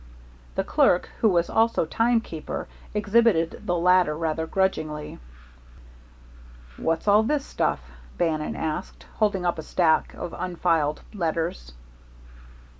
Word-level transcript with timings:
The 0.55 0.63
clerk, 0.63 1.11
who 1.19 1.29
was 1.29 1.47
also 1.47 1.85
timekeeper, 1.85 2.67
exhibited 2.91 3.61
the 3.67 3.75
latter 3.75 4.17
rather 4.17 4.47
grudgingly. 4.47 5.19
"What's 6.77 7.07
all 7.07 7.21
this 7.21 7.45
stuff?" 7.45 7.81
Bannon 8.17 8.55
asked, 8.55 9.05
holding 9.17 9.45
up 9.45 9.59
a 9.59 9.61
stack 9.61 10.15
of 10.15 10.33
unfiled 10.35 11.03
letters. 11.13 11.73